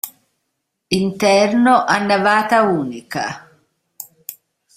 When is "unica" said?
2.63-3.25